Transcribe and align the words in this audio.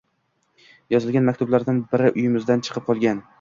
yozilgan 0.93 1.27
maktublardan 1.27 1.83
biri 1.93 2.11
uyimizdan 2.15 2.65
chiqib 2.71 2.89
qolgan. 2.91 3.23